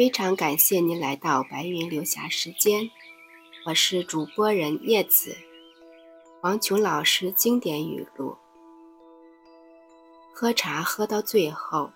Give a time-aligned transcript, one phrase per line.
[0.00, 2.90] 非常感谢您来到白云留下时间，
[3.66, 5.36] 我是主播人叶子。
[6.40, 8.34] 王琼老师经典语录：
[10.32, 11.90] 喝茶喝到最后，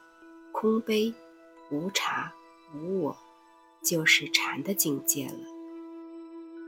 [0.53, 1.15] 空杯，
[1.71, 2.31] 无茶，
[2.75, 3.17] 无我，
[3.83, 5.39] 就是禅的境界了。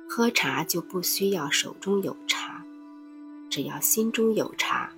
[0.08, 2.64] 喝茶就不需要手中有茶，
[3.50, 4.90] 只要心中有茶，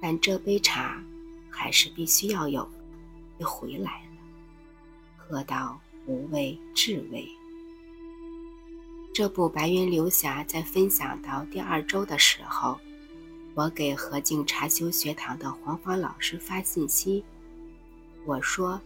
[0.00, 1.02] 但这杯茶
[1.50, 2.70] 还是必须要有，
[3.38, 4.09] 又回来了。
[5.30, 7.28] 喝到无味至味。
[9.14, 12.80] 这部《白云流霞》在分享到第二周的时候，
[13.54, 17.24] 我给和静茶修学堂的黄芳老师发信息，
[18.24, 18.80] 我说：“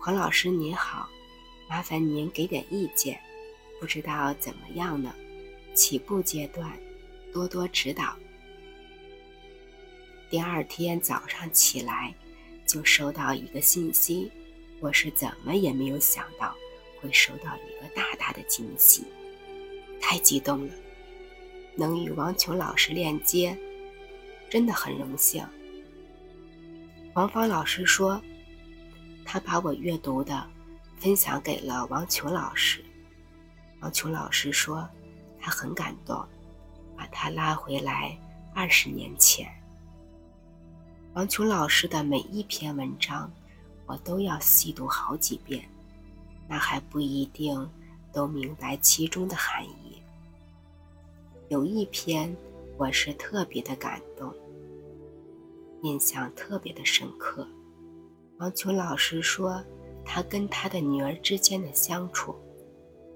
[0.00, 1.06] 黄老师您好，
[1.68, 3.20] 麻烦您给点意见。”
[3.78, 5.14] 不知道怎么样呢？
[5.74, 6.72] 起步阶段，
[7.34, 8.16] 多多指导。
[10.30, 12.14] 第二天早上起来，
[12.66, 14.30] 就收到一个信息，
[14.80, 16.54] 我是怎么也没有想到
[17.00, 19.04] 会收到一个大大的惊喜，
[20.00, 20.74] 太激动了！
[21.74, 23.56] 能与王琼老师链接，
[24.48, 25.44] 真的很荣幸。
[27.14, 28.20] 王芳老师说，
[29.24, 30.48] 他把我阅读的
[30.96, 32.84] 分享给了王琼老师。
[33.80, 34.88] 王琼老师说，
[35.40, 36.24] 他很感动，
[36.96, 38.16] 把他拉回来
[38.54, 39.48] 二十年前。
[41.14, 43.28] 王琼老师的每一篇文章，
[43.88, 45.68] 我都要细读好几遍，
[46.46, 47.68] 那还不一定
[48.12, 50.00] 都明白其中的含义。
[51.48, 52.36] 有一篇
[52.76, 54.32] 我是特别的感动，
[55.82, 57.48] 印象特别的深刻。
[58.38, 59.64] 王琼老师说，
[60.04, 62.36] 他跟他的女儿之间的相处。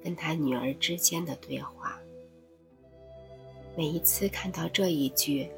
[0.05, 1.97] 跟他女儿之间的对话，
[3.77, 5.48] 每一次看到这一句，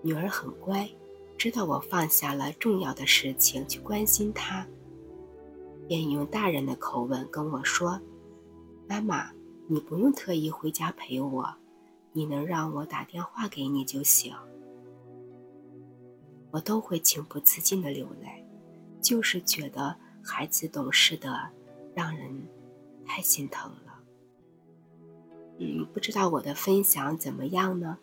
[0.00, 0.88] 女儿很乖，
[1.36, 4.66] 知道我放下了重要的事情去关心他，
[5.88, 8.00] 便用大人的口吻跟我说
[8.88, 9.30] ：“妈妈，
[9.66, 11.54] 你不用特意回家陪我，
[12.12, 14.34] 你能让我打电话给你就行。”
[16.52, 18.44] 我都会情不自禁的流泪，
[19.00, 21.50] 就是觉得孩子懂事的。
[21.96, 22.48] 让人
[23.06, 24.00] 太心疼了。
[25.60, 27.96] 嗯，不知道我的分享怎么样呢？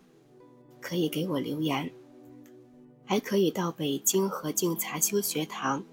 [0.80, 1.92] 可以给我留言，
[3.12, 5.84] 还可以到北京和静茶修学堂，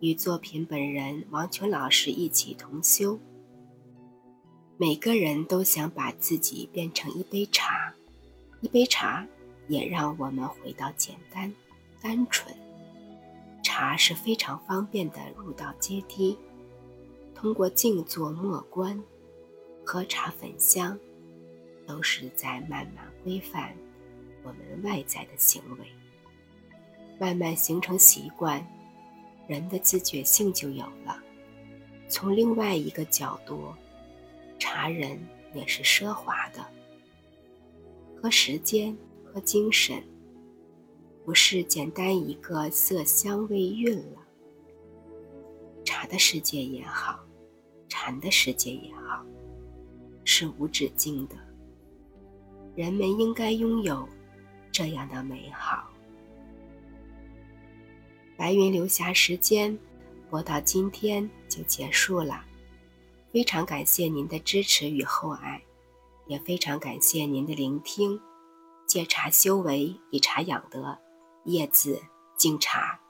[0.00, 3.20] 与作品本人王琼老师一起同修。
[4.78, 7.92] 每个人都想把自己变成一杯茶，
[8.62, 9.26] 一杯茶
[9.68, 11.52] 也让我们回到简单、
[12.00, 12.56] 单纯。
[13.62, 16.34] 茶是非常方便的入道阶梯。
[17.34, 18.98] 通过静坐默观、
[19.84, 20.98] 喝茶焚香，
[21.86, 23.76] 都是在慢慢规范
[24.42, 25.86] 我们外在的行为，
[27.18, 28.64] 慢慢形成习惯，
[29.46, 31.22] 人的自觉性就有了。
[32.08, 33.72] 从另外一个角度，
[34.58, 35.18] 茶人
[35.54, 36.64] 也是奢华的，
[38.20, 40.02] 和时间和精神，
[41.24, 44.20] 不是简单一个色香味韵了。
[45.84, 47.20] 茶的世界也好。
[47.86, 49.24] 禅的世界也好，
[50.24, 51.36] 是无止境的。
[52.74, 54.08] 人们应该拥有
[54.72, 55.88] 这样的美好。
[58.44, 59.78] 白云流霞时间，
[60.28, 62.44] 播到今天就结束了。
[63.32, 65.62] 非常感谢您的支持与厚爱，
[66.26, 68.20] 也非常感谢您的聆听。
[68.86, 70.98] 借茶修为，以茶养德，
[71.46, 72.02] 叶子
[72.36, 73.00] 敬茶。